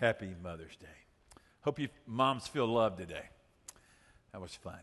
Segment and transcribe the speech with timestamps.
[0.00, 0.86] Happy Mother's Day.
[1.60, 3.24] Hope you moms feel loved today.
[4.32, 4.78] That was fun.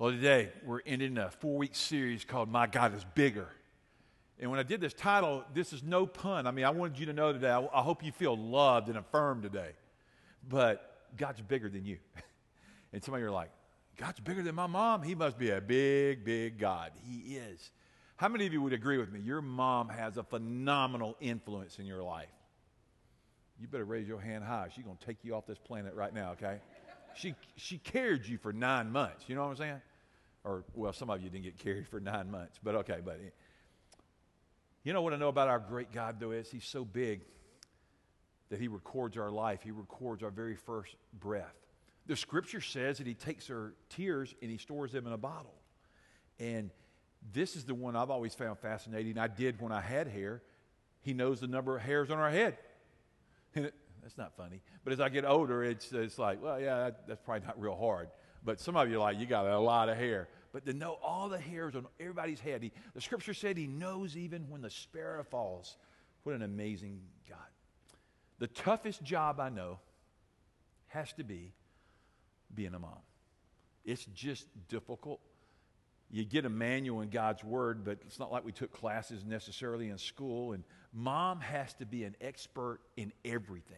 [0.00, 3.46] Well, today we're ending a four week series called My God is Bigger.
[4.40, 6.48] And when I did this title, this is no pun.
[6.48, 8.98] I mean, I wanted you to know today, I, I hope you feel loved and
[8.98, 9.70] affirmed today.
[10.48, 11.98] But God's bigger than you.
[12.92, 13.52] and some of you are like,
[13.96, 15.04] God's bigger than my mom?
[15.04, 16.90] He must be a big, big God.
[17.06, 17.70] He is.
[18.16, 19.20] How many of you would agree with me?
[19.20, 22.26] Your mom has a phenomenal influence in your life.
[23.60, 24.68] You better raise your hand high.
[24.74, 26.58] She's going to take you off this planet right now, okay?
[27.14, 29.24] She, she carried you for nine months.
[29.26, 29.80] You know what I'm saying?
[30.44, 33.20] Or, well, some of you didn't get carried for nine months, but okay, but
[34.84, 37.22] you know what I know about our great God, though, is He's so big
[38.48, 41.54] that He records our life, He records our very first breath.
[42.06, 45.54] The scripture says that He takes our tears and He stores them in a bottle.
[46.38, 46.70] And
[47.32, 49.18] this is the one I've always found fascinating.
[49.18, 50.42] I did when I had hair.
[51.00, 52.56] He knows the number of hairs on our head.
[53.62, 54.60] That's not funny.
[54.84, 57.76] But as I get older, it's, it's like, well, yeah, that, that's probably not real
[57.76, 58.08] hard.
[58.44, 60.28] But some of you are like, you got a lot of hair.
[60.52, 64.16] But to know all the hairs on everybody's head, he, the scripture said he knows
[64.16, 65.76] even when the sparrow falls.
[66.22, 67.38] What an amazing God.
[68.38, 69.78] The toughest job I know
[70.88, 71.52] has to be
[72.54, 72.98] being a mom.
[73.84, 75.20] It's just difficult.
[76.10, 79.90] You get a manual in God's Word, but it's not like we took classes necessarily
[79.90, 80.52] in school.
[80.52, 80.64] And
[80.98, 83.76] mom has to be an expert in everything.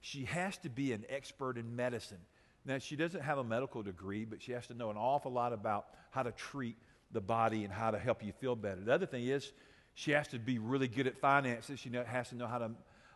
[0.00, 2.20] She has to be an expert in medicine.
[2.66, 5.52] Now, she doesn't have a medical degree, but she has to know an awful lot
[5.52, 6.76] about how to treat
[7.12, 8.80] the body and how to help you feel better.
[8.82, 9.52] The other thing is,
[9.94, 11.80] she has to be really good at finances.
[11.80, 12.70] She has to know how to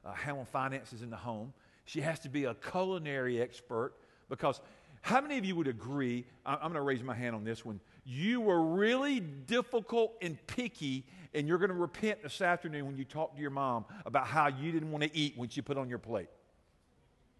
[0.04, 1.52] uh, handle finances in the home.
[1.84, 3.92] She has to be a culinary expert
[4.30, 4.60] because
[5.02, 6.24] how many of you would agree?
[6.46, 7.80] I'm going to raise my hand on this one.
[8.04, 13.04] You were really difficult and picky, and you're going to repent this afternoon when you
[13.04, 15.88] talk to your mom about how you didn't want to eat when she put on
[15.88, 16.28] your plate.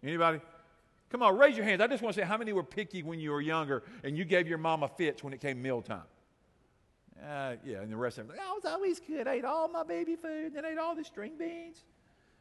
[0.01, 0.39] Anybody?
[1.09, 1.81] Come on, raise your hands.
[1.81, 4.25] I just want to say how many were picky when you were younger and you
[4.25, 6.01] gave your mom a fits when it came mealtime?
[7.21, 9.27] Uh, yeah, and the rest of them, I was always good.
[9.27, 11.83] I ate all my baby food and ate all the string beans.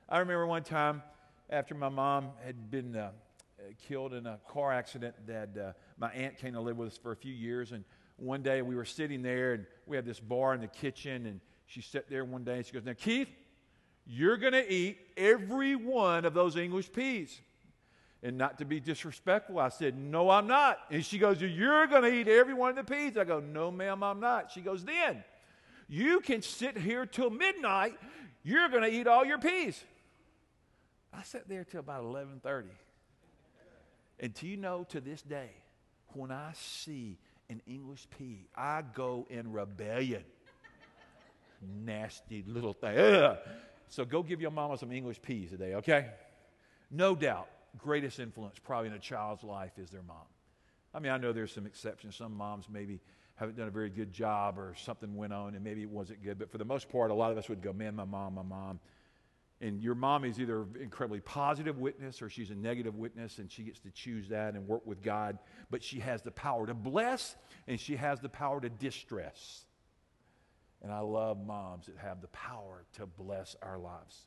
[0.09, 1.03] I remember one time
[1.51, 3.11] after my mom had been uh,
[3.87, 7.13] killed in a car accident that uh, my aunt came to live with us for
[7.13, 7.73] a few years.
[7.73, 7.85] And
[8.17, 11.27] one day we were sitting there and we had this bar in the kitchen.
[11.27, 13.29] And she sat there one day and she goes, Now, Keith,
[14.07, 17.41] you're going to eat every one of those English peas.
[18.25, 20.79] And not to be disrespectful, I said, No, I'm not.
[20.91, 23.17] And she goes, You're going to eat every one of the peas.
[23.17, 24.51] I go, No, ma'am, I'm not.
[24.53, 25.25] She goes, Then
[25.89, 27.99] you can sit here till midnight.
[28.43, 29.83] You're going to eat all your peas.
[31.13, 32.65] I sat there till about 11:30.
[34.21, 35.51] And do you know to this day,
[36.15, 37.19] when I see
[37.53, 40.25] an English pea, I go in rebellion.
[41.85, 42.99] Nasty little thing.
[42.99, 43.37] Ugh.
[43.89, 46.09] So go give your mama some English peas today, okay?
[46.91, 47.49] No doubt,
[47.79, 50.27] greatest influence probably in a child's life is their mom.
[50.95, 52.17] I mean, I know there's some exceptions.
[52.17, 53.01] Some moms maybe
[53.37, 56.39] haven't done a very good job or something went on and maybe it wasn't good.
[56.39, 58.43] But for the most part, a lot of us would go, man, my mom, my
[58.43, 58.81] mom.
[59.63, 63.49] And your mom is either an incredibly positive witness or she's a negative witness, and
[63.49, 65.39] she gets to choose that and work with God.
[65.71, 67.37] But she has the power to bless
[67.69, 69.65] and she has the power to distress.
[70.83, 74.27] And I love moms that have the power to bless our lives.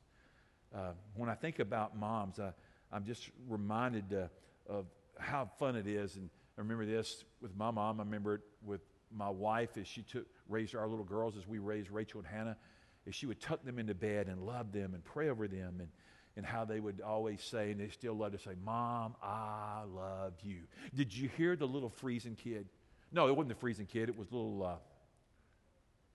[0.73, 2.53] Uh, when I think about moms, uh,
[2.93, 4.27] I'm just reminded uh,
[4.71, 4.85] of
[5.19, 6.15] how fun it is.
[6.15, 7.99] And I remember this with my mom.
[7.99, 8.81] I remember it with
[9.11, 12.57] my wife as she took, raised our little girls as we raised Rachel and Hannah
[13.05, 15.89] is she would tuck them into bed and love them and pray over them and,
[16.37, 20.33] and how they would always say, and they still love to say, Mom, I love
[20.41, 20.61] you.
[20.93, 22.67] Did you hear the little freezing kid?
[23.11, 24.09] No, it wasn't the freezing kid.
[24.09, 24.75] It was little, uh,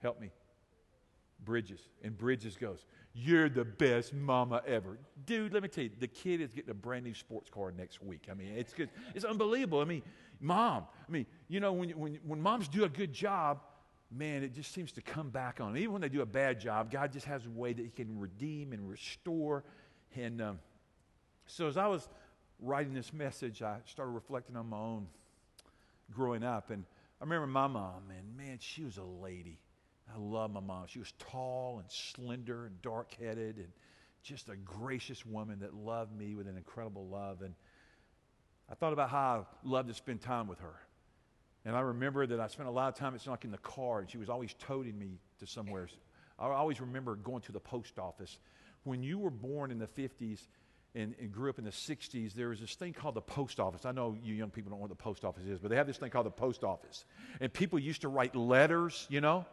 [0.02, 0.30] help me,
[1.44, 1.80] Bridges.
[2.02, 2.84] And Bridges goes,
[3.14, 4.98] You're the best mama ever.
[5.24, 8.02] Dude, let me tell you, the kid is getting a brand new sports car next
[8.02, 8.26] week.
[8.30, 8.90] I mean, it's good.
[9.14, 9.80] It's unbelievable.
[9.80, 10.02] I mean,
[10.40, 13.60] mom, I mean, you know, when, when, when moms do a good job,
[14.10, 15.82] man, it just seems to come back on them.
[15.82, 18.18] Even when they do a bad job, God just has a way that He can
[18.18, 19.64] redeem and restore.
[20.16, 20.58] And um,
[21.46, 22.08] so as I was
[22.60, 25.06] writing this message, I started reflecting on my own
[26.10, 26.70] growing up.
[26.70, 26.84] And
[27.20, 29.58] I remember my mom, and man, she was a lady.
[30.12, 30.86] I love my mom.
[30.88, 33.68] She was tall and slender and dark headed and
[34.22, 37.42] just a gracious woman that loved me with an incredible love.
[37.42, 37.54] And
[38.68, 40.74] I thought about how I loved to spend time with her.
[41.64, 44.00] And I remember that I spent a lot of time, it's like in the car,
[44.00, 45.88] and she was always toting me to somewhere.
[46.38, 48.38] I always remember going to the post office.
[48.84, 50.40] When you were born in the 50s
[50.94, 53.84] and, and, grew up in the 60s, there was this thing called the post office.
[53.84, 55.86] I know you young people don't know what the post office is, but they have
[55.86, 57.04] this thing called the post office.
[57.40, 59.44] And people used to write letters, you know,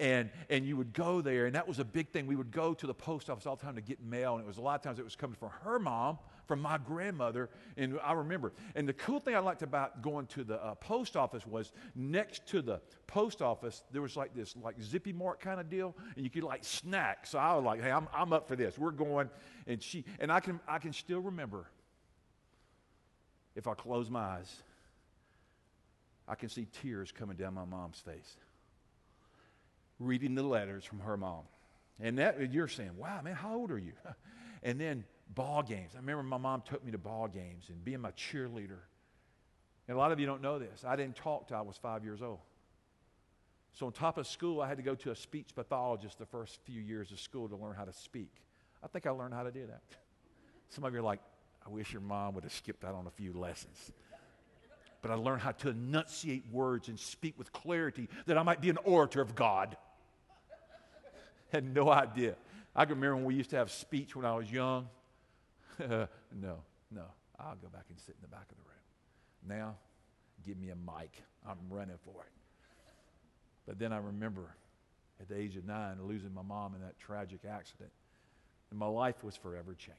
[0.00, 2.26] and, and you would go there, and that was a big thing.
[2.26, 4.46] We would go to the post office all the time to get mail, and it
[4.46, 7.98] was a lot of times it was coming from her mom, from my grandmother, and
[8.02, 8.52] I remember.
[8.74, 12.46] And the cool thing I liked about going to the uh, post office was next
[12.48, 16.24] to the post office, there was like this like zippy mark kind of deal, and
[16.24, 17.26] you could like snack.
[17.26, 18.78] So I was like, hey, I'm, I'm up for this.
[18.78, 19.30] We're going,
[19.66, 21.66] and she, and I can, I can still remember
[23.54, 24.62] if I close my eyes,
[26.26, 28.36] I can see tears coming down my mom's face
[29.98, 31.42] reading the letters from her mom.
[32.00, 33.92] And that you're saying, wow, man, how old are you?
[34.62, 35.04] and then
[35.34, 35.92] ball games.
[35.94, 38.80] I remember my mom took me to ball games and being my cheerleader.
[39.88, 40.84] And a lot of you don't know this.
[40.86, 42.40] I didn't talk till I was five years old.
[43.72, 46.60] So on top of school, I had to go to a speech pathologist the first
[46.64, 48.30] few years of school to learn how to speak.
[48.82, 49.82] I think I learned how to do that.
[50.68, 51.20] Some of you are like,
[51.64, 53.92] I wish your mom would have skipped out on a few lessons.
[55.02, 58.70] But I learned how to enunciate words and speak with clarity that I might be
[58.70, 59.76] an orator of God.
[61.52, 62.36] Had no idea.
[62.74, 64.88] I can remember when we used to have speech when I was young.
[65.78, 67.04] no, no.
[67.38, 69.58] I'll go back and sit in the back of the room.
[69.60, 69.74] Now,
[70.46, 71.22] give me a mic.
[71.46, 72.32] I'm running for it.
[73.66, 74.54] But then I remember
[75.20, 77.90] at the age of nine losing my mom in that tragic accident.
[78.70, 79.98] And my life was forever changed.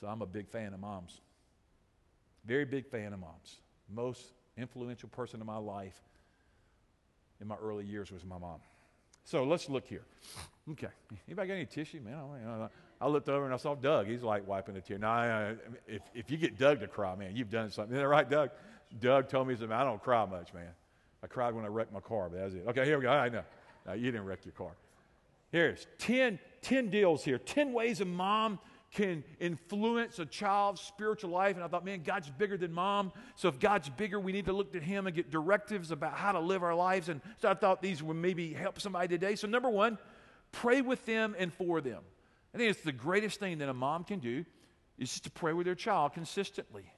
[0.00, 1.20] So I'm a big fan of moms.
[2.46, 3.60] Very big fan of moms.
[3.92, 6.00] Most influential person in my life
[7.40, 8.60] in my early years was my mom.
[9.24, 10.04] So let's look here.
[10.70, 10.88] Okay.
[11.28, 12.00] Anybody got any tissue?
[12.00, 12.68] Man, I,
[13.04, 14.06] I looked over and I saw Doug.
[14.06, 14.98] He's like wiping a tear.
[14.98, 15.54] Now,
[15.86, 17.92] if, if you get Doug to cry, man, you've done something.
[17.92, 18.50] Isn't that right, Doug?
[19.00, 20.70] Doug told me, I don't cry much, man.
[21.22, 22.64] I cried when I wrecked my car, but that's it.
[22.68, 23.10] Okay, here we go.
[23.10, 23.42] I know.
[23.86, 24.72] No, you didn't wreck your car.
[25.50, 28.58] Here's 10, 10 deals here 10 ways a mom
[28.96, 31.54] can influence a child's spiritual life.
[31.54, 33.12] And I thought, man, God's bigger than mom.
[33.34, 36.32] So if God's bigger, we need to look to Him and get directives about how
[36.32, 37.10] to live our lives.
[37.10, 39.36] And so I thought these would maybe help somebody today.
[39.36, 39.98] So, number one,
[40.50, 42.02] pray with them and for them.
[42.54, 44.46] I think it's the greatest thing that a mom can do
[44.96, 46.90] is just to pray with their child consistently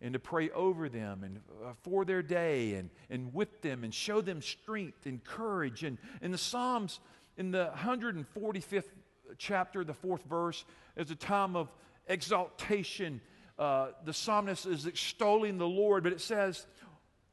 [0.00, 3.92] and to pray over them and uh, for their day and, and with them and
[3.92, 5.82] show them strength and courage.
[5.82, 7.00] And in the Psalms,
[7.36, 8.84] in the 145th
[9.36, 10.64] chapter, the fourth verse,
[10.96, 11.68] is a time of
[12.06, 13.20] exaltation.
[13.58, 16.66] Uh, the psalmist is extolling the Lord, but it says,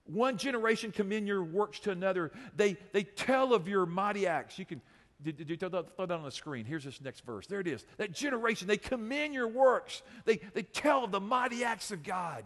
[0.06, 2.32] one generation commend your works to another.
[2.56, 4.60] They, they tell of your mighty acts.
[4.60, 4.82] You can
[5.22, 6.66] did, did you throw that, throw that, on the screen?
[6.66, 7.48] Here's this next verse.
[7.48, 7.86] There it is.
[7.98, 10.04] That generation, they commend your works.
[10.26, 12.44] They, they tell of the mighty acts of God.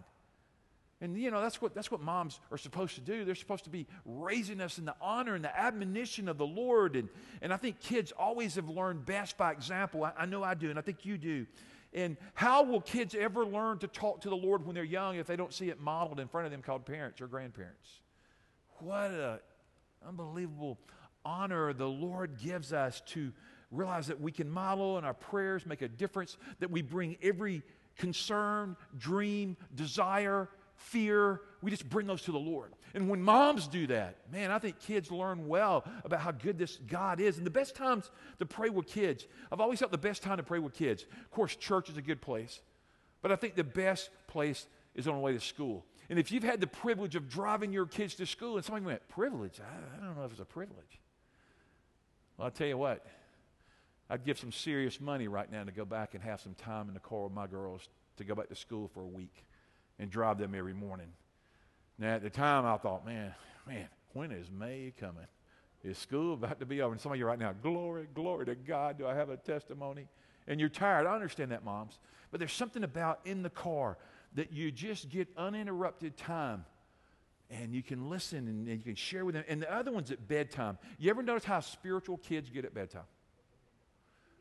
[1.02, 3.24] And you know, that's what, that's what moms are supposed to do.
[3.24, 6.96] They're supposed to be raising us in the honor and the admonition of the Lord.
[6.96, 7.08] And,
[7.42, 10.04] and I think kids always have learned best by example.
[10.04, 11.46] I, I know I do, and I think you do.
[11.94, 15.26] And how will kids ever learn to talk to the Lord when they're young if
[15.26, 18.02] they don't see it modeled in front of them called parents or grandparents?
[18.80, 19.40] What an
[20.08, 20.78] unbelievable
[21.26, 23.32] honor the Lord gives us to
[23.72, 27.64] realize that we can model in our prayers, make a difference, that we bring every
[27.98, 32.74] concern, dream, desire, fear, we just bring those to the Lord.
[32.94, 36.78] And when moms do that, man, I think kids learn well about how good this
[36.88, 37.38] God is.
[37.38, 38.10] And the best times
[38.40, 41.32] to pray with kids, I've always thought the best time to pray with kids, of
[41.32, 42.62] course, church is a good place,
[43.22, 45.86] but I think the best place is on the way to school.
[46.10, 49.08] And if you've had the privilege of driving your kids to school, and somebody went,
[49.10, 49.60] privilege?
[49.60, 51.00] I, I don't know if it's a privilege.
[52.38, 53.06] Well, I'll tell you what,
[54.10, 56.94] I'd give some serious money right now to go back and have some time in
[56.94, 59.46] the car with my girls to go back to school for a week
[60.00, 61.12] and drive them every morning.
[61.98, 63.34] Now, at the time, I thought, man,
[63.68, 65.28] man, when is May coming?
[65.84, 66.94] Is school about to be over?
[66.94, 70.08] And some of you right now, glory, glory to God, do I have a testimony?
[70.48, 71.06] And you're tired.
[71.06, 72.00] I understand that, moms.
[72.32, 73.98] But there's something about in the car
[74.36, 76.66] that you just get uninterrupted time
[77.50, 79.44] and you can listen and you can share with them.
[79.48, 80.78] And the other one's at bedtime.
[80.98, 83.04] You ever notice how spiritual kids get at bedtime?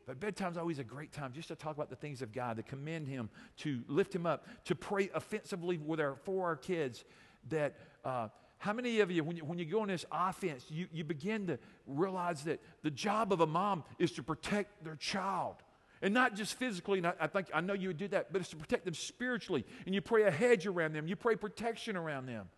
[0.09, 2.63] But bedtime's always a great time just to talk about the things of God, to
[2.63, 7.05] commend Him, to lift Him up, to pray offensively with our, for our kids.
[7.51, 10.87] That uh, how many of you, when you, when you go on this offense, you,
[10.95, 15.57] you begin to realize that the job of a mom is to protect their child.
[16.01, 18.41] And not just physically, and I, I think I know you would do that, but
[18.41, 19.67] it's to protect them spiritually.
[19.85, 22.49] And you pray a hedge around them, you pray protection around them.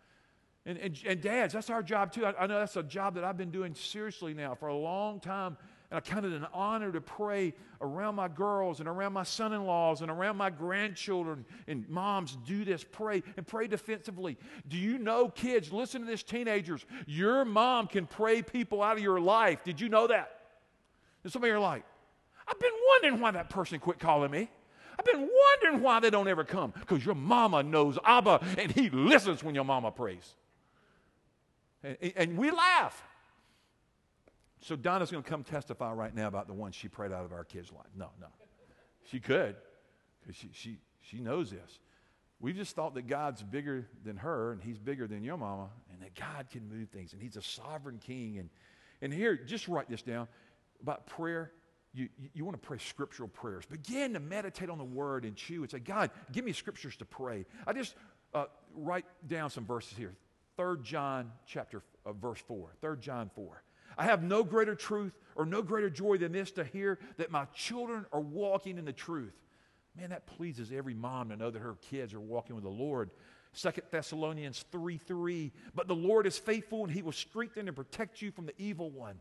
[0.67, 2.27] And, and, and dads, that's our job too.
[2.27, 5.19] I, I know that's a job that I've been doing seriously now for a long
[5.19, 5.57] time
[5.91, 9.53] and I counted it an honor to pray around my girls and around my son
[9.53, 11.45] in laws and around my grandchildren.
[11.67, 12.85] And moms, do this.
[12.85, 14.39] Pray and pray defensively.
[14.69, 19.03] Do you know, kids, listen to this, teenagers, your mom can pray people out of
[19.03, 19.65] your life.
[19.65, 20.39] Did you know that?
[21.25, 21.85] And some of you are like,
[22.47, 24.49] I've been wondering why that person quit calling me.
[24.97, 26.73] I've been wondering why they don't ever come.
[26.79, 30.35] Because your mama knows Abba and he listens when your mama prays.
[31.83, 33.03] And, and we laugh.
[34.61, 37.33] So Donna's going to come testify right now about the one she prayed out of
[37.33, 37.87] our kids' life.
[37.97, 38.27] No, no.
[39.11, 39.57] She could,
[40.21, 41.79] because she, she, she knows this.
[42.41, 46.01] We've just thought that God's bigger than her and he's bigger than your mama and
[46.03, 48.39] that God can move things and he's a sovereign king.
[48.39, 48.49] And,
[49.03, 50.29] and here, just write this down
[50.81, 51.53] about prayer.
[51.93, 53.67] You, you, you want to pray scriptural prayers.
[53.67, 57.05] Begin to meditate on the word and chew and say, God, give me scriptures to
[57.05, 57.45] pray.
[57.67, 57.95] I just
[58.33, 60.15] uh, write down some verses here.
[60.57, 62.75] 3 John chapter uh, verse 4.
[62.81, 63.63] 3 John 4.
[63.97, 67.45] I have no greater truth or no greater joy than this to hear that my
[67.55, 69.35] children are walking in the truth.
[69.97, 73.11] Man, that pleases every mom to know that her kids are walking with the Lord.
[73.53, 75.53] Second Thessalonians 3 3.
[75.75, 78.91] But the Lord is faithful and he will strengthen and protect you from the evil
[78.91, 79.17] one.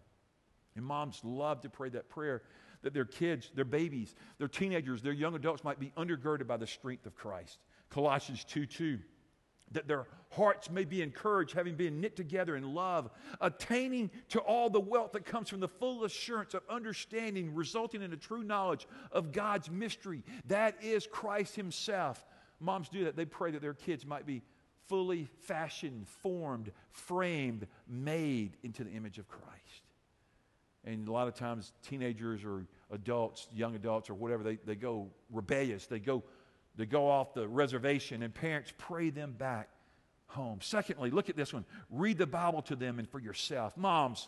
[0.76, 2.44] And moms love to pray that prayer
[2.82, 6.68] that their kids, their babies, their teenagers, their young adults might be undergirded by the
[6.68, 7.60] strength of Christ.
[7.90, 9.00] Colossians 2 2
[9.72, 13.10] that their hearts may be encouraged, having been knit together in love,
[13.42, 18.14] attaining to all the wealth that comes from the full assurance of understanding, resulting in
[18.14, 20.24] a true knowledge of God's mystery.
[20.48, 22.24] That is Christ Himself.
[22.60, 23.16] Moms do that.
[23.16, 24.42] They pray that their kids might be
[24.88, 29.84] fully fashioned, formed, framed, made into the image of Christ.
[30.84, 35.10] And a lot of times, teenagers or adults, young adults or whatever, they, they go
[35.32, 35.86] rebellious.
[35.86, 36.24] They go
[36.78, 39.70] to go off the reservation, and parents pray them back
[40.28, 40.60] home.
[40.62, 43.76] Secondly, look at this one read the Bible to them and for yourself.
[43.76, 44.28] Moms,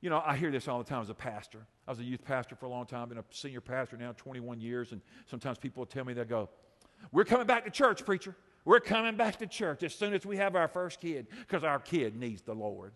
[0.00, 1.66] you know, I hear this all the time as a pastor.
[1.86, 4.60] I was a youth pastor for a long time, been a senior pastor now 21
[4.60, 6.48] years, and sometimes people will tell me, they'll go,
[7.12, 8.34] We're coming back to church, preacher.
[8.64, 11.78] We're coming back to church as soon as we have our first kid because our
[11.78, 12.92] kid needs the Lord.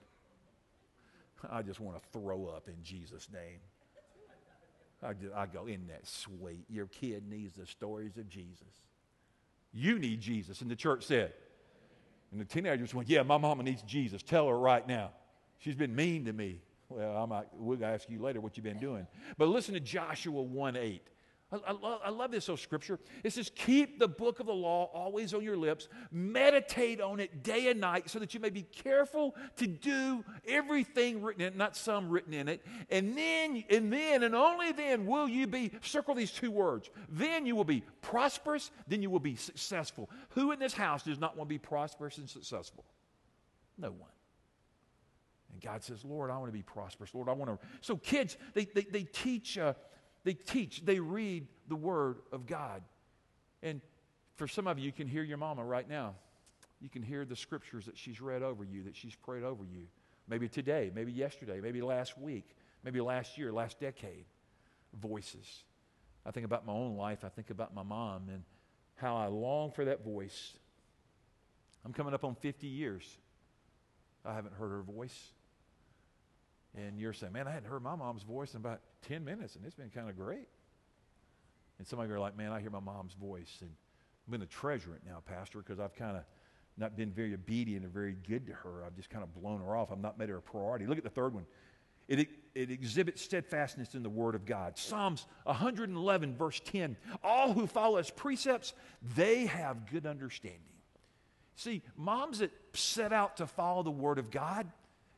[1.49, 3.61] I just want to throw up in Jesus' name.
[5.03, 6.65] I, just, I go, in that sweet?
[6.69, 8.69] Your kid needs the stories of Jesus.
[9.73, 10.61] You need Jesus.
[10.61, 11.33] And the church said,
[12.33, 14.23] and the teenagers went, Yeah, my mama needs Jesus.
[14.23, 15.11] Tell her right now.
[15.59, 16.61] She's been mean to me.
[16.89, 19.07] Well, I might, we'll ask you later what you've been doing.
[19.39, 21.03] But listen to Joshua 1 8.
[21.53, 22.99] I, I, love, I love this old scripture.
[23.25, 27.43] It says, Keep the book of the law always on your lips, meditate on it
[27.43, 31.57] day and night, so that you may be careful to do everything written in it,
[31.57, 32.65] not some written in it.
[32.91, 37.47] And then, and then, and only then will you be, circle these two words, then
[37.47, 40.09] you will be prosperous, then you will be successful.
[40.31, 42.85] Who in this house does not want to be prosperous and successful?
[43.77, 44.11] No one.
[45.53, 47.13] And God says, Lord, I want to be prosperous.
[47.13, 47.67] Lord, I want to.
[47.81, 49.59] So, kids, they, they, they teach.
[49.59, 49.75] Uh,
[50.25, 52.83] they teach, they read the Word of God.
[53.63, 53.81] And
[54.37, 56.15] for some of you, you can hear your mama right now.
[56.81, 59.87] You can hear the scriptures that she's read over you, that she's prayed over you.
[60.29, 62.49] Maybe today, maybe yesterday, maybe last week,
[62.85, 64.25] maybe last year, last decade.
[65.01, 65.65] Voices.
[66.27, 67.25] I think about my own life.
[67.25, 68.43] I think about my mom and
[68.97, 70.55] how I long for that voice.
[71.85, 73.05] I'm coming up on 50 years.
[74.25, 75.19] I haven't heard her voice.
[76.77, 79.65] And you're saying, man, I hadn't heard my mom's voice in about 10 minutes, and
[79.65, 80.49] it's been kind of great.
[81.79, 83.71] And some of you are like, man, I hear my mom's voice, and
[84.27, 86.25] I'm going to treasure it now, Pastor, because I've kind of
[86.77, 88.85] not been very obedient or very good to her.
[88.85, 89.91] I've just kind of blown her off.
[89.91, 90.87] I've not made her a priority.
[90.87, 91.47] Look at the third one.
[92.09, 94.77] It, it exhibits steadfastness in the Word of God.
[94.77, 96.97] Psalms 111, verse 10.
[97.23, 98.73] All who follow His precepts,
[99.15, 100.61] they have good understanding.
[101.55, 104.67] See, moms that set out to follow the Word of God,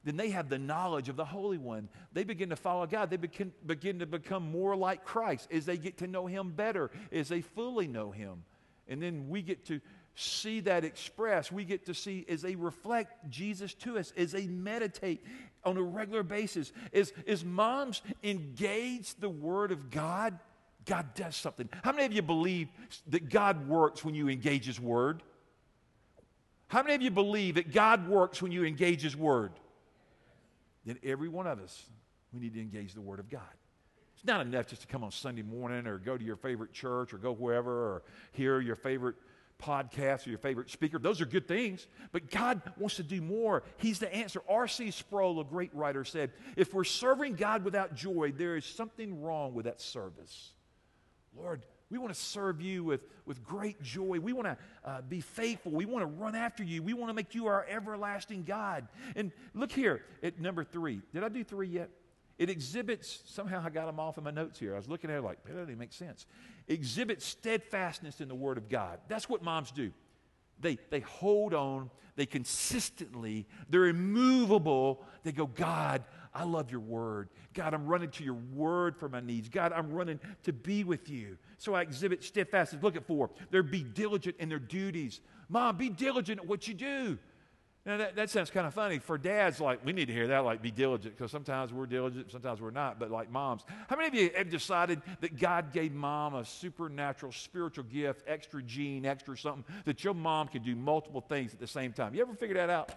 [0.04, 1.88] then they have the knowledge of the Holy One.
[2.12, 3.10] They begin to follow God.
[3.10, 6.90] They begin, begin to become more like Christ as they get to know Him better,
[7.12, 8.44] as they fully know Him.
[8.88, 9.80] And then we get to
[10.14, 11.52] see that expressed.
[11.52, 15.24] We get to see as they reflect Jesus to us, as they meditate
[15.64, 16.72] on a regular basis.
[16.92, 20.38] As, as moms engage the Word of God,
[20.84, 21.68] God does something.
[21.84, 22.68] How many of you believe
[23.08, 25.22] that God works when you engage His Word?
[26.66, 29.52] How many of you believe that God works when you engage His Word?
[30.84, 31.84] Then every one of us,
[32.32, 33.42] we need to engage the Word of God.
[34.14, 37.12] It's not enough just to come on Sunday morning or go to your favorite church
[37.12, 39.16] or go wherever or hear your favorite
[39.60, 40.98] podcast or your favorite speaker.
[40.98, 43.62] Those are good things, but God wants to do more.
[43.76, 44.40] He's the answer.
[44.48, 44.90] R.C.
[44.90, 49.54] Sproul, a great writer, said, If we're serving God without joy, there is something wrong
[49.54, 50.52] with that service.
[51.36, 54.18] Lord, we want to serve you with, with great joy.
[54.18, 55.72] We want to uh, be faithful.
[55.72, 56.82] We want to run after you.
[56.82, 58.88] We want to make you our everlasting God.
[59.14, 61.02] And look here at number three.
[61.12, 61.90] Did I do three yet?
[62.38, 64.72] It exhibits, somehow I got them off in my notes here.
[64.72, 66.24] I was looking at it like, that doesn't make sense.
[66.66, 68.98] Exhibits steadfastness in the Word of God.
[69.08, 69.92] That's what moms do.
[70.60, 75.04] They, they hold on, they consistently, they're immovable.
[75.24, 77.28] They go, God, I love your word.
[77.52, 79.48] God, I'm running to your word for my needs.
[79.48, 81.36] God, I'm running to be with you.
[81.58, 82.82] So I exhibit steadfastness.
[82.82, 83.30] Look at four.
[83.50, 85.20] They're be diligent in their duties.
[85.48, 87.18] Mom, be diligent at what you do.
[87.84, 89.00] Now, that, that sounds kind of funny.
[89.00, 92.30] For dads, like, we need to hear that, like, be diligent, because sometimes we're diligent,
[92.30, 93.00] sometimes we're not.
[93.00, 97.32] But, like, moms, how many of you have decided that God gave mom a supernatural
[97.32, 101.66] spiritual gift, extra gene, extra something, that your mom can do multiple things at the
[101.66, 102.14] same time?
[102.14, 102.90] You ever figured that out?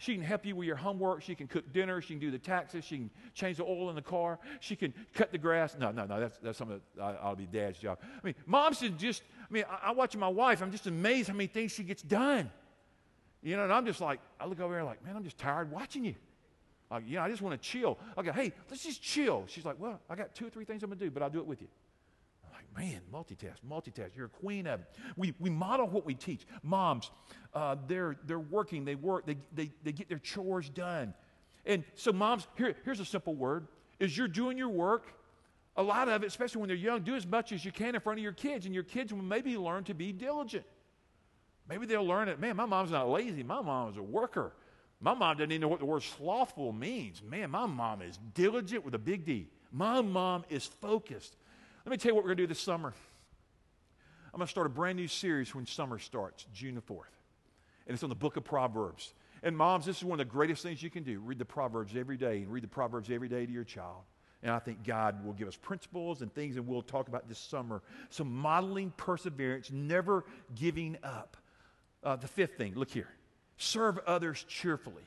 [0.00, 1.20] She can help you with your homework.
[1.20, 2.00] She can cook dinner.
[2.00, 2.86] She can do the taxes.
[2.86, 4.38] She can change the oil in the car.
[4.60, 5.76] She can cut the grass.
[5.78, 6.18] No, no, no.
[6.18, 7.98] That's, that's something that I'll be dad's job.
[8.02, 10.62] I mean, moms should just, I mean, I, I watch my wife.
[10.62, 12.50] I'm just amazed how many things she gets done.
[13.42, 15.70] You know, and I'm just like, I look over there like, man, I'm just tired
[15.70, 16.14] watching you.
[16.90, 17.98] Like, you know, I just want to chill.
[18.16, 19.44] I go, hey, let's just chill.
[19.48, 21.28] She's like, well, I got two or three things I'm going to do, but I'll
[21.28, 21.68] do it with you.
[22.76, 24.10] Man, multitask, multitask.
[24.16, 24.86] You're a queen of it.
[25.16, 26.46] We, we model what we teach.
[26.62, 27.10] Moms,
[27.52, 31.14] uh, they're, they're working, they work, they, they, they get their chores done.
[31.66, 33.66] And so, moms, here, here's a simple word
[33.98, 35.12] is you're doing your work.
[35.76, 38.00] A lot of it, especially when they're young, do as much as you can in
[38.00, 40.64] front of your kids, and your kids will maybe learn to be diligent.
[41.68, 42.40] Maybe they'll learn it.
[42.40, 43.42] Man, my mom's not lazy.
[43.42, 44.52] My mom's a worker.
[45.00, 47.22] My mom doesn't even know what the word slothful means.
[47.22, 49.48] Man, my mom is diligent with a big D.
[49.72, 51.36] My mom is focused.
[51.84, 52.92] Let me tell you what we're going to do this summer.
[54.32, 57.14] I'm going to start a brand new series when summer starts, June the 4th.
[57.86, 59.14] And it's on the book of Proverbs.
[59.42, 61.18] And moms, this is one of the greatest things you can do.
[61.20, 64.02] Read the Proverbs every day and read the Proverbs every day to your child.
[64.42, 67.38] And I think God will give us principles and things, and we'll talk about this
[67.38, 67.82] summer.
[68.08, 71.36] So, modeling perseverance, never giving up.
[72.02, 73.08] Uh, the fifth thing, look here
[73.60, 75.04] serve others cheerfully.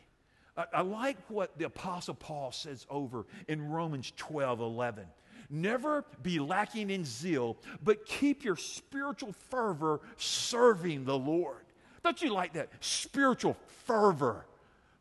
[0.56, 5.06] I, I like what the Apostle Paul says over in Romans 12 11.
[5.54, 11.62] Never be lacking in zeal, but keep your spiritual fervor serving the Lord.
[12.04, 12.70] Don't you like that?
[12.80, 13.56] Spiritual
[13.86, 14.48] fervor.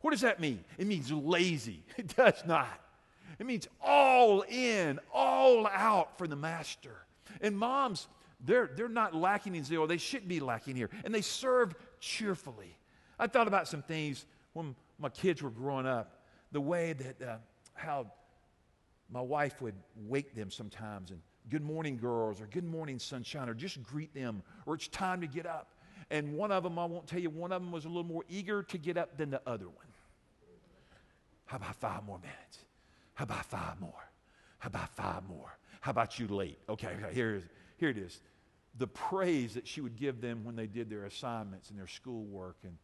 [0.03, 0.63] What does that mean?
[0.77, 1.83] It means lazy.
[1.97, 2.69] It does not.
[3.39, 7.07] It means all in, all out for the master.
[7.41, 8.09] And moms,
[8.45, 9.87] they're, they're not lacking in zeal.
[9.87, 10.91] They shouldn't be lacking here.
[11.07, 12.77] And they serve cheerfully.
[13.19, 16.21] I thought about some things when my kids were growing up,
[16.53, 17.37] the way that uh,
[17.73, 18.13] how
[19.13, 23.55] my wife would wake them sometimes and good morning, girls, or good morning, sunshine, or
[23.55, 25.75] just greet them, or it's time to get up.
[26.11, 28.25] And one of them, I won't tell you, one of them was a little more
[28.29, 29.87] eager to get up than the other one.
[31.47, 32.59] How about five more minutes?
[33.15, 34.11] How about five more?
[34.59, 35.59] How about five more?
[35.81, 36.59] How about you late?
[36.69, 37.43] Okay, okay here, is,
[37.77, 38.21] here it is
[38.79, 42.57] the praise that she would give them when they did their assignments and their schoolwork
[42.65, 42.77] and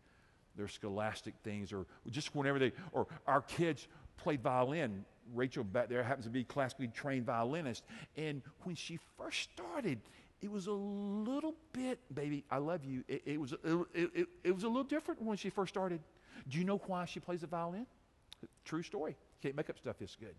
[0.56, 3.86] their scholastic things, or just whenever they, or our kids
[4.16, 5.04] played violin.
[5.34, 7.84] Rachel back there happens to be classically trained violinist.
[8.16, 10.00] And when she first started,
[10.40, 13.04] it was a little bit, baby, I love you.
[13.08, 16.00] It, it was, it, it, it, was a little different when she first started.
[16.48, 17.86] Do you know why she plays the violin?
[18.64, 19.16] True story.
[19.42, 20.34] Can't make up stuff this good.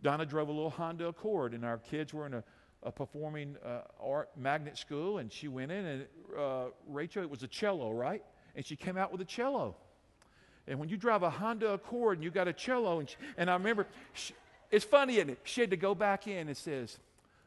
[0.00, 2.44] Donna drove a little Honda Accord, and our kids were in a
[2.82, 6.06] a performing uh, art magnet school, and she went in, and
[6.38, 8.22] uh, Rachel, it was a cello, right?
[8.54, 9.76] And she came out with a cello.
[10.68, 13.50] And when you drive a Honda Accord and you got a cello, and, she, and
[13.50, 14.34] I remember, she,
[14.70, 15.40] it's funny, isn't it?
[15.44, 16.98] She had to go back in and says,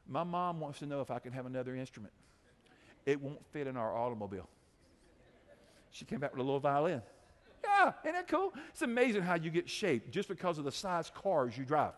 [0.07, 2.13] My mom wants to know if I can have another instrument.
[3.05, 4.49] It won't fit in our automobile.
[5.91, 7.01] She came back with a little violin.
[7.63, 8.53] Yeah, isn't that cool?
[8.69, 11.93] It's amazing how you get shaped just because of the size cars you drive.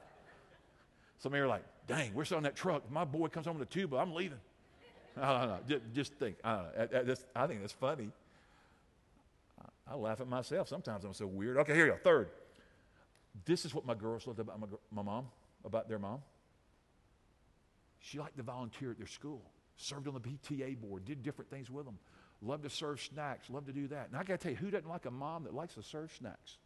[1.19, 2.89] Some of you are like, dang, we're selling that truck.
[2.91, 3.97] My boy comes home with a tuba.
[3.97, 4.39] I'm leaving.
[5.15, 5.79] I don't know.
[5.93, 6.37] Just, think.
[6.43, 7.15] I don't know.
[7.35, 8.09] I think that's funny.
[9.87, 10.67] I, laugh at myself.
[10.67, 11.57] Sometimes I'm so weird.
[11.57, 11.97] Okay, here you go.
[12.03, 12.29] Third.
[13.45, 15.27] This is what my girls loved about my, my mom,
[15.65, 16.21] about their mom.
[17.99, 19.41] She liked to volunteer at their school,
[19.75, 21.97] served on the PTA board, did different things with them,
[22.41, 24.09] loved to serve snacks, loved to do that.
[24.09, 26.11] And I got to tell you, who doesn't like a mom that likes to serve
[26.17, 26.57] snacks?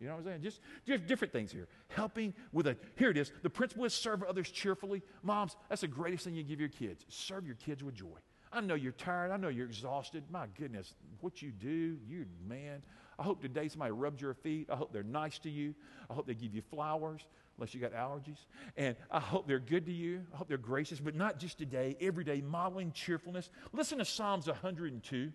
[0.00, 0.42] You know what I'm saying?
[0.42, 1.68] Just, just different things here.
[1.88, 3.32] Helping with a, here it is.
[3.42, 5.02] The principle is serve others cheerfully.
[5.22, 7.04] Moms, that's the greatest thing you give your kids.
[7.08, 8.18] Serve your kids with joy.
[8.56, 9.32] I know you're tired.
[9.32, 10.24] I know you're exhausted.
[10.30, 12.82] My goodness, what you do, you man.
[13.18, 14.68] I hope today somebody rubs your feet.
[14.72, 15.74] I hope they're nice to you.
[16.08, 17.20] I hope they give you flowers,
[17.56, 18.38] unless you got allergies.
[18.78, 20.22] And I hope they're good to you.
[20.32, 23.50] I hope they're gracious, but not just today, every day, modeling cheerfulness.
[23.74, 25.32] Listen to Psalms 102.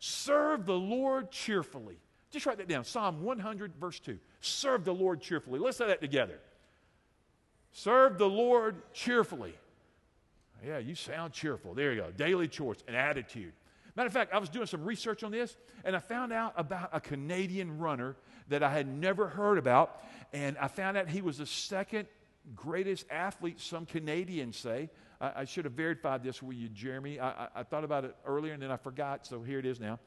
[0.00, 1.98] Serve the Lord cheerfully.
[2.32, 2.84] Just write that down.
[2.84, 4.18] Psalm 100, verse 2.
[4.40, 5.60] Serve the Lord cheerfully.
[5.60, 6.40] Let's say that together.
[7.70, 9.54] Serve the Lord cheerfully.
[10.66, 11.74] Yeah, you sound cheerful.
[11.74, 12.10] There you go.
[12.10, 13.52] Daily chores, an attitude.
[13.96, 16.90] Matter of fact, I was doing some research on this, and I found out about
[16.92, 18.16] a Canadian runner
[18.48, 20.02] that I had never heard about.
[20.32, 22.06] And I found out he was the second
[22.54, 24.90] greatest athlete, some Canadians say.
[25.20, 27.18] I, I should have verified this with you, Jeremy.
[27.18, 29.80] I, I, I thought about it earlier, and then I forgot, so here it is
[29.80, 29.98] now.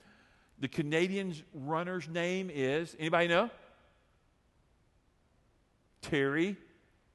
[0.60, 3.50] The Canadian runner's name is, anybody know?
[6.02, 6.56] Terry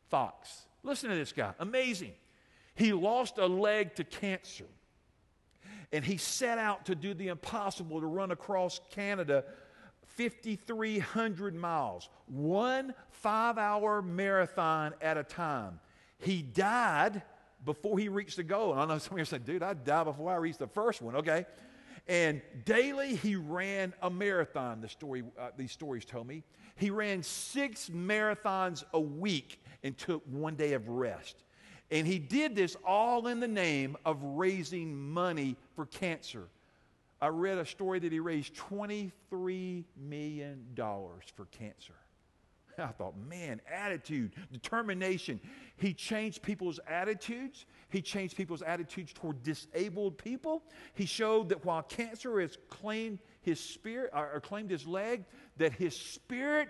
[0.09, 0.67] Fox.
[0.83, 1.55] Listen to this guy.
[1.59, 2.13] Amazing.
[2.77, 4.67] He lost a leg to cancer.
[5.93, 9.45] And he set out to do the impossible to run across Canada
[10.17, 15.81] 5,300 miles, one five hour marathon at a time.
[16.19, 17.23] He died
[17.65, 18.73] before he reached the goal.
[18.73, 20.69] And I know some of you are saying, dude, I'd die before I reached the
[20.69, 21.17] first one.
[21.17, 21.47] Okay.
[22.09, 26.45] And daily he ran a marathon, the story, uh, these stories told me.
[26.77, 31.37] He ran six marathons a week and took one day of rest.
[31.91, 36.49] And he did this all in the name of raising money for cancer.
[37.21, 41.95] I read a story that he raised $23 million for cancer.
[42.79, 45.41] I thought, man, attitude, determination.
[45.77, 47.65] He changed people's attitudes.
[47.89, 50.63] He changed people's attitudes toward disabled people.
[50.95, 55.25] He showed that while cancer has claimed his spirit uh, or claimed his leg,
[55.57, 56.69] that his spirit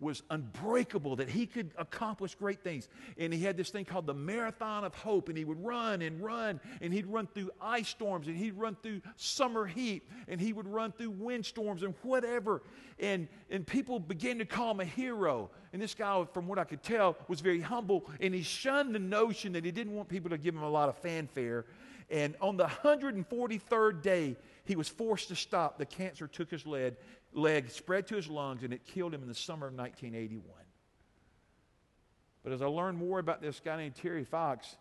[0.00, 2.88] was unbreakable, that he could accomplish great things.
[3.18, 6.22] And he had this thing called the Marathon of Hope, and he would run and
[6.22, 10.52] run, and he'd run through ice storms, and he'd run through summer heat, and he
[10.52, 12.62] would run through windstorms and whatever.
[12.98, 15.50] And, and people began to call him a hero.
[15.72, 18.98] And this guy, from what I could tell, was very humble, and he shunned the
[18.98, 21.66] notion that he didn't want people to give him a lot of fanfare.
[22.10, 25.78] And on the 143rd day, he was forced to stop.
[25.78, 26.96] The cancer took his leg,
[27.32, 30.44] leg spread to his lungs, and it killed him in the summer of 1981.
[32.42, 34.76] But as I learned more about this guy named Terry Fox,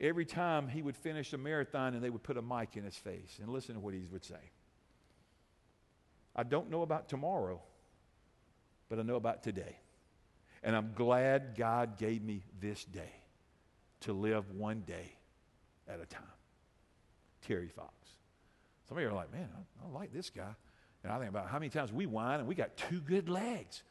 [0.00, 2.96] every time he would finish a marathon and they would put a mic in his
[2.96, 4.36] face and listen to what he would say.
[6.36, 7.60] I don't know about tomorrow,
[8.88, 9.76] but I know about today.
[10.62, 13.12] And I'm glad God gave me this day
[14.00, 15.16] to live one day
[15.88, 16.22] at a time.
[17.46, 17.92] Terry Fox.
[18.88, 20.54] Some of you are like, man, I, I like this guy.
[21.02, 23.82] And I think about how many times we whine and we got two good legs.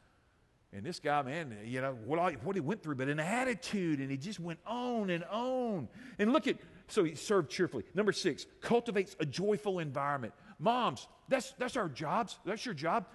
[0.72, 4.18] And this guy, man, you know, what, he went through, but an attitude, and he
[4.18, 5.88] just went on and on.
[6.18, 6.56] And look at,
[6.88, 7.84] so he served cheerfully.
[7.94, 10.34] Number six, cultivates a joyful environment.
[10.58, 12.38] Moms, that's, that's our jobs.
[12.44, 13.06] That's your job.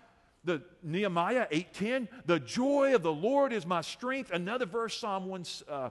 [0.46, 4.32] The Nehemiah 8.10, the joy of the Lord is my strength.
[4.32, 5.90] Another verse, Psalm 1, uh,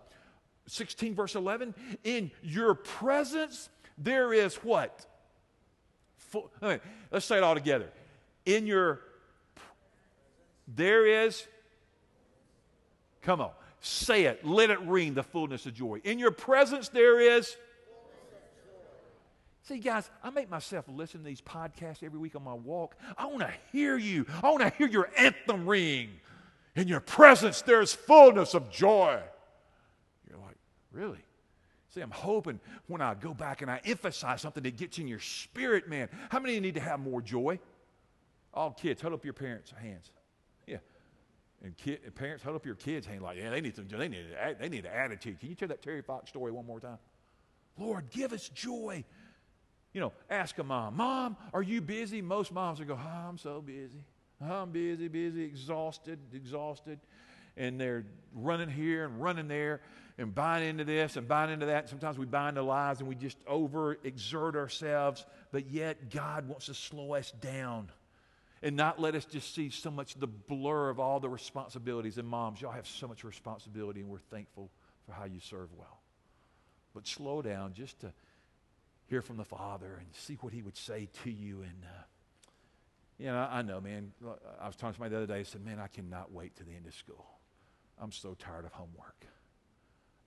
[0.67, 1.75] 16, verse 11.
[2.03, 5.07] In your presence there is what?
[6.33, 6.51] Full,
[7.11, 7.91] let's say it all together.
[8.47, 9.01] In your,
[10.67, 11.47] there is,
[13.21, 16.01] come on, say it, let it ring the fullness of joy.
[16.05, 17.55] In your presence there is,
[19.65, 22.97] See, guys, I make myself listen to these podcasts every week on my walk.
[23.17, 24.27] I want to hear you.
[24.43, 26.11] I want to hear your anthem ring.
[26.75, 29.21] In your presence, there's fullness of joy.
[30.29, 30.57] You're like,
[30.91, 31.21] really?
[31.95, 35.19] See, I'm hoping when I go back and I emphasize something that gets in your
[35.19, 36.09] spirit, man.
[36.31, 37.59] How many need to have more joy?
[38.55, 40.11] All kids, hold up your parents' hands.
[40.67, 40.79] Yeah.
[41.63, 44.25] And kid, parents, hold up your kids' hands like, yeah, they need some, they need,
[44.59, 45.39] they need an attitude.
[45.39, 46.99] Can you tell that Terry Fox story one more time?
[47.77, 49.05] Lord, give us joy.
[49.93, 52.23] You know, ask a mom, Mom, are you busy?
[52.23, 54.05] Most moms will go, oh, I'm so busy.
[54.41, 57.01] I'm busy, busy, exhausted, exhausted.
[57.59, 59.83] And they're running here and running there
[60.19, 61.89] and buying into this and buying into that.
[61.89, 66.67] Sometimes we buy into lies and we just over exert ourselves, but yet God wants
[66.67, 67.91] to slow us down
[68.63, 72.19] and not let us just see so much the blur of all the responsibilities.
[72.19, 74.71] And moms, y'all have so much responsibility, and we're thankful
[75.05, 76.01] for how you serve well.
[76.95, 78.13] But slow down just to
[79.07, 81.63] hear from the Father and see what He would say to you.
[81.63, 82.03] And, uh,
[83.19, 84.13] you know, I know, man.
[84.61, 85.41] I was talking to somebody the other day.
[85.41, 87.27] I said, man, I cannot wait to the end of school.
[88.01, 89.27] I'm so tired of homework.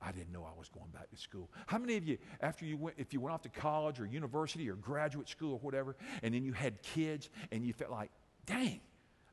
[0.05, 1.49] I didn't know I was going back to school.
[1.65, 4.69] How many of you, after you went, if you went off to college or university
[4.69, 8.11] or graduate school or whatever, and then you had kids and you felt like,
[8.45, 8.79] dang,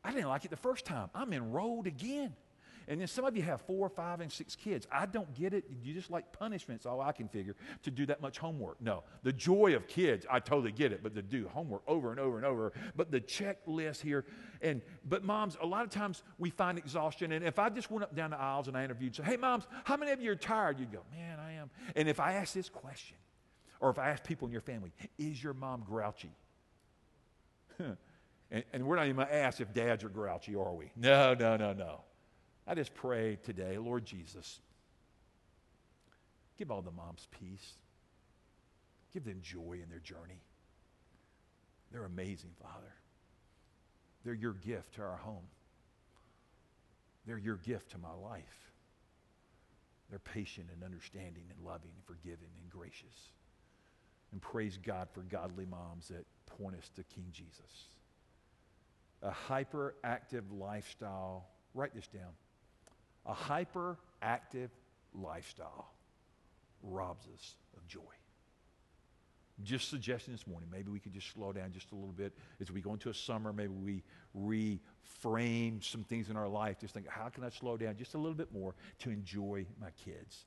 [0.03, 1.11] I didn't like it the first time.
[1.15, 2.35] I'm enrolled again.
[2.93, 4.87] And then some of you have four, five, and six kids.
[4.93, 5.65] I don't get it.
[5.83, 8.83] You just like punishments, all I can figure, to do that much homework.
[8.83, 9.03] No.
[9.23, 12.37] The joy of kids, I totally get it, but to do homework over and over
[12.37, 12.75] and over.
[12.95, 14.27] But the checklist here,
[14.61, 17.33] and but moms, a lot of times we find exhaustion.
[17.33, 19.67] And if I just went up down the aisles and I interviewed, say, hey moms,
[19.85, 20.79] how many of you are tired?
[20.79, 21.71] You'd go, man, I am.
[21.97, 23.17] And if I ask this question,
[23.81, 26.37] or if I ask people in your family, is your mom grouchy?
[27.79, 27.97] and,
[28.71, 30.93] and we're not even going to ask if dads are grouchy, are we?
[30.95, 32.03] No, no, no, no.
[32.67, 34.61] I just pray today, Lord Jesus,
[36.59, 37.73] give all the moms peace.
[39.13, 40.41] Give them joy in their journey.
[41.91, 42.95] They're amazing, Father.
[44.25, 45.47] They're your gift to our home.
[47.27, 48.73] They're your gift to my life.
[50.09, 53.33] They're patient and understanding and loving and forgiving and gracious.
[54.33, 57.89] And praise God for godly moms that point us to King Jesus.
[59.23, 62.33] A hyperactive lifestyle, write this down
[63.27, 64.71] a hyperactive
[65.15, 65.93] lifestyle
[66.83, 68.01] robs us of joy.
[69.63, 72.73] just suggesting this morning, maybe we could just slow down just a little bit as
[72.73, 73.53] we go into a summer.
[73.53, 74.03] Maybe
[74.35, 74.79] we
[75.25, 76.81] reframe some things in our life.
[76.81, 79.91] Just think, how can I slow down just a little bit more to enjoy my
[80.05, 80.47] kids?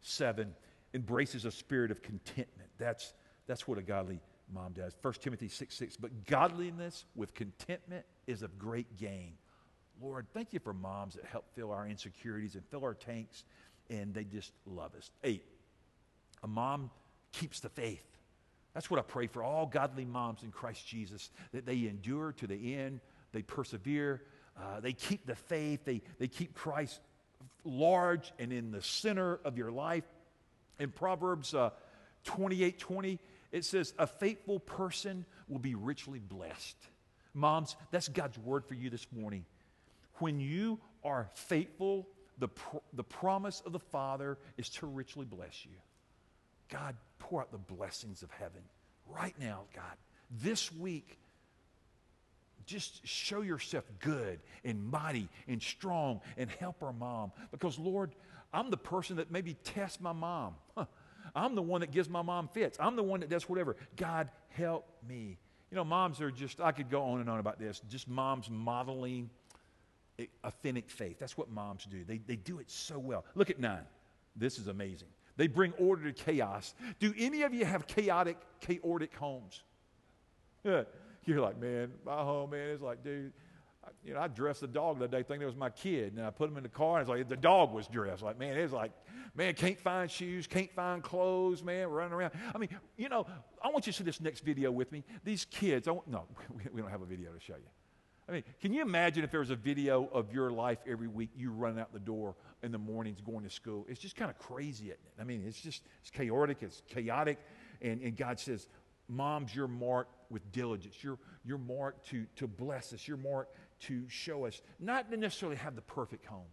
[0.00, 0.54] Seven,
[0.94, 2.68] embraces a spirit of contentment.
[2.78, 3.14] That's,
[3.46, 4.20] that's what a godly
[4.52, 4.96] mom does.
[5.00, 5.96] 1 Timothy 6 6.
[5.96, 9.32] But godliness with contentment is of great gain.
[10.02, 13.44] Lord, thank you for moms that help fill our insecurities and fill our tanks,
[13.88, 15.10] and they just love us.
[15.22, 15.44] Eight,
[16.42, 16.90] a mom
[17.30, 18.04] keeps the faith.
[18.74, 22.46] That's what I pray for all godly moms in Christ Jesus, that they endure to
[22.46, 23.00] the end,
[23.32, 24.22] they persevere,
[24.60, 27.00] uh, they keep the faith, they, they keep Christ
[27.64, 30.04] large and in the center of your life.
[30.80, 31.70] In Proverbs uh,
[32.24, 33.18] 28 20,
[33.52, 36.76] it says, A faithful person will be richly blessed.
[37.34, 39.44] Moms, that's God's word for you this morning.
[40.22, 42.06] When you are faithful,
[42.38, 42.48] the,
[42.92, 45.74] the promise of the Father is to richly bless you.
[46.70, 48.62] God, pour out the blessings of heaven
[49.08, 49.96] right now, God.
[50.30, 51.18] This week,
[52.66, 57.32] just show yourself good and mighty and strong and help our mom.
[57.50, 58.14] Because, Lord,
[58.52, 60.54] I'm the person that maybe tests my mom.
[61.34, 62.78] I'm the one that gives my mom fits.
[62.78, 63.74] I'm the one that does whatever.
[63.96, 65.36] God, help me.
[65.72, 68.48] You know, moms are just, I could go on and on about this, just moms
[68.48, 69.30] modeling
[70.44, 71.18] authentic faith.
[71.18, 72.04] That's what moms do.
[72.04, 73.24] They, they do it so well.
[73.34, 73.84] Look at nine.
[74.36, 75.08] This is amazing.
[75.36, 76.74] They bring order to chaos.
[77.00, 79.62] Do any of you have chaotic, chaotic homes?
[80.64, 83.32] You're like, man, my home, man, it's like, dude,
[84.04, 86.24] you know, I dressed the dog the other day thinking it was my kid, and
[86.24, 88.22] I put him in the car, and it's like the dog was dressed.
[88.22, 88.92] Like, man, it's like,
[89.34, 92.32] man, can't find shoes, can't find clothes, man, running around.
[92.54, 93.26] I mean, you know,
[93.62, 95.04] I want you to see this next video with me.
[95.24, 96.24] These kids, I want, no,
[96.72, 97.68] we don't have a video to show you.
[98.28, 101.30] I mean, can you imagine if there was a video of your life every week,
[101.36, 103.84] you running out the door in the mornings going to school?
[103.88, 105.20] It's just kind of crazy, isn't it?
[105.20, 107.38] I mean, it's just it's chaotic, it's chaotic.
[107.80, 108.68] And, and God says,
[109.08, 111.02] Moms, you're marked with diligence.
[111.02, 113.06] You're, you're marked to, to bless us.
[113.06, 116.46] You're marked to show us, not to necessarily have the perfect home.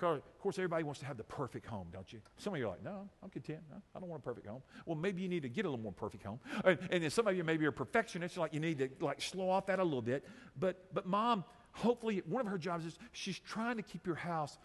[0.00, 2.20] Of course, everybody wants to have the perfect home, don't you?
[2.36, 3.60] Some of you are like, no, I'm content.
[3.70, 4.62] No, I don't want a perfect home.
[4.86, 6.38] Well, maybe you need to get a little more perfect home.
[6.64, 9.50] And, and then some of you maybe are perfectionists, like you need to like slow
[9.50, 10.24] off that a little bit.
[10.58, 14.58] But, but mom, hopefully, one of her jobs is she's trying to keep your house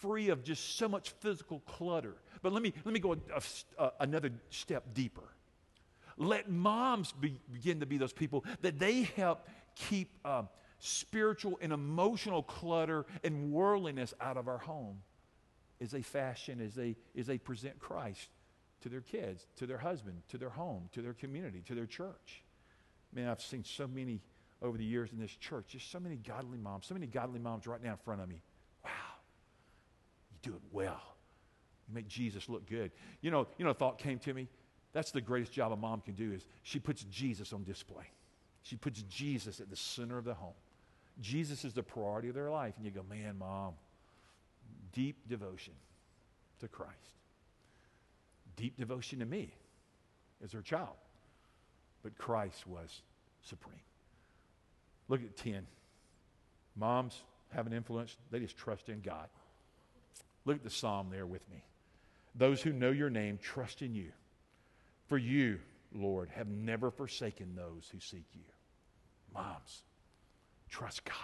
[0.00, 2.14] free of just so much physical clutter.
[2.42, 3.42] But let me, let me go a,
[3.82, 5.24] a, another step deeper.
[6.16, 10.42] Let moms be, begin to be those people that they help keep uh,
[10.78, 14.98] spiritual and emotional clutter and worldliness out of our home
[15.80, 18.28] as they fashion, as they, as they present Christ
[18.82, 22.42] to their kids, to their husband, to their home, to their community, to their church.
[23.12, 24.20] Man, I've seen so many
[24.62, 27.66] over the years in this church, just so many godly moms, so many godly moms
[27.66, 28.42] right now in front of me.
[28.84, 28.90] Wow,
[30.30, 31.00] you do it well.
[31.88, 32.90] You make Jesus look good.
[33.20, 34.48] You know, you know, a thought came to me.
[34.92, 38.10] That's the greatest job a mom can do is she puts Jesus on display.
[38.62, 40.54] She puts Jesus at the center of the home.
[41.20, 42.74] Jesus is the priority of their life.
[42.76, 43.74] And you go, man, mom,
[44.92, 45.74] deep devotion
[46.60, 46.92] to Christ.
[48.56, 49.52] Deep devotion to me
[50.42, 50.96] as her child.
[52.02, 53.02] But Christ was
[53.42, 53.76] supreme.
[55.08, 55.66] Look at 10.
[56.76, 59.28] Moms have an influence, they just trust in God.
[60.44, 61.64] Look at the psalm there with me.
[62.34, 64.12] Those who know your name trust in you.
[65.08, 65.58] For you,
[65.94, 68.42] Lord, have never forsaken those who seek you.
[69.32, 69.82] Moms,
[70.68, 71.14] trust God.